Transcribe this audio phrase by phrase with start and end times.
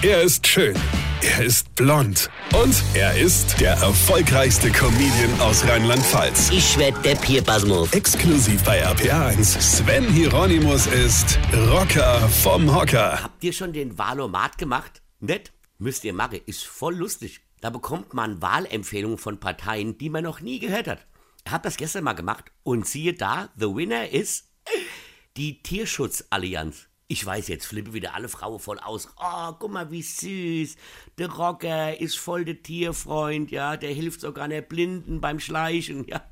[0.00, 0.76] Er ist schön.
[1.22, 2.30] Er ist blond.
[2.54, 6.50] Und er ist der erfolgreichste Comedian aus Rheinland-Pfalz.
[6.50, 7.92] Ich werd der Pierpasmus.
[7.92, 9.60] Exklusiv bei RPA1.
[9.60, 13.24] Sven Hieronymus ist Rocker vom Hocker.
[13.24, 15.02] Habt ihr schon den Wahlomat gemacht?
[15.18, 15.50] Nett?
[15.78, 16.42] Müsst ihr machen.
[16.46, 17.40] Ist voll lustig.
[17.60, 21.08] Da bekommt man Wahlempfehlungen von Parteien, die man noch nie gehört hat.
[21.44, 24.44] Ich hab das gestern mal gemacht und siehe da, the winner ist
[25.36, 26.86] die Tierschutzallianz.
[27.10, 29.08] Ich weiß, jetzt flippe wieder alle Frauen voll aus.
[29.16, 30.76] Oh, guck mal, wie süß.
[31.16, 33.78] Der Rocker ist voll der Tierfreund, ja.
[33.78, 36.22] Der hilft sogar der Blinden beim Schleichen, ja.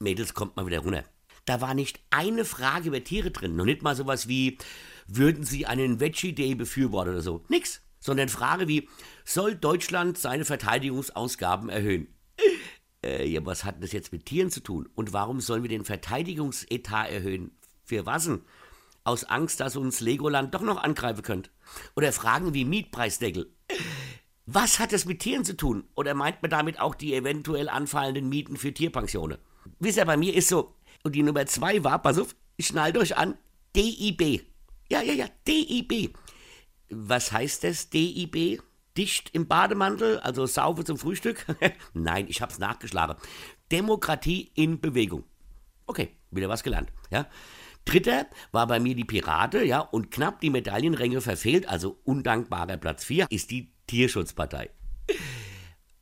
[0.00, 1.04] Mädels, kommt mal wieder runter.
[1.46, 3.56] Da war nicht eine Frage über Tiere drin.
[3.56, 4.58] Noch nicht mal sowas wie,
[5.06, 7.44] würden Sie einen Veggie Day befürworten oder so.
[7.48, 7.80] Nix.
[7.98, 8.88] Sondern Frage wie,
[9.24, 12.08] soll Deutschland seine Verteidigungsausgaben erhöhen?
[13.02, 14.90] Äh, ja, was hat das jetzt mit Tieren zu tun?
[14.94, 17.56] Und warum sollen wir den Verteidigungsetat erhöhen?
[17.84, 18.42] Für was denn?
[19.04, 21.50] Aus Angst, dass uns Legoland doch noch angreifen könnte.
[21.96, 23.52] Oder Fragen wie Mietpreisdeckel.
[24.46, 25.84] Was hat das mit Tieren zu tun?
[25.94, 29.38] Oder meint man damit auch die eventuell anfallenden Mieten für Tierpensionen?
[29.78, 33.16] Wisst ihr, bei mir ist so, und die Nummer zwei war, pass auf, schnallt euch
[33.16, 33.36] an,
[33.74, 34.42] DIB.
[34.90, 36.16] Ja, ja, ja, DIB.
[36.90, 38.62] Was heißt das, DIB?
[38.96, 41.46] Dicht im Bademantel, also Saufe zum Frühstück?
[41.94, 43.16] Nein, ich hab's nachgeschlagen.
[43.70, 45.24] Demokratie in Bewegung.
[45.86, 47.26] Okay, wieder was gelernt, ja.
[47.84, 53.04] Dritter war bei mir die Pirate, ja, und knapp die Medaillenränge verfehlt, also undankbarer Platz
[53.04, 54.70] 4, ist die Tierschutzpartei.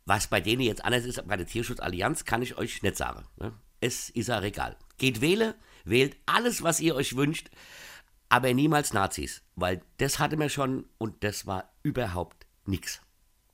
[0.05, 3.25] Was bei denen jetzt anders ist bei der Tierschutzallianz, kann ich euch nicht sagen.
[3.39, 3.53] Ne?
[3.81, 4.77] Es ist ja egal.
[4.99, 7.49] Geht wählen, wählt alles, was ihr euch wünscht,
[8.29, 13.01] aber niemals Nazis, weil das hatte mir schon und das war überhaupt nix.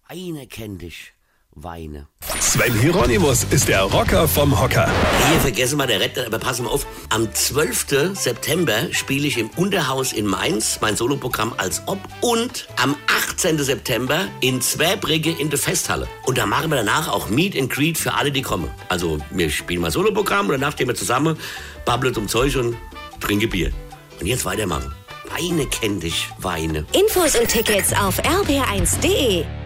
[0.08, 1.14] Weine kenn dich,
[1.56, 2.06] weine.
[2.38, 4.88] Sven Hieronymus ist der Rocker vom Hocker.
[5.30, 6.86] Hier vergessen wir der Retter, aber pass mal auf.
[7.08, 8.14] Am 12.
[8.14, 12.94] September spiele ich im Unterhaus in Mainz mein Soloprogramm als Ob und am
[13.30, 13.58] 18.
[13.58, 16.06] September in Zwerbrigge in der Festhalle.
[16.26, 18.70] Und da machen wir danach auch Meet and Greet für alle, die kommen.
[18.88, 21.38] Also wir spielen mal Soloprogramm und danach stehen wir zusammen,
[21.84, 22.76] babbeln um Zeug und
[23.20, 23.72] trinken Bier.
[24.20, 24.94] Und jetzt weitermachen.
[25.30, 26.86] Weine kenn dich, weine.
[26.92, 29.65] Infos und Tickets auf rb1.de.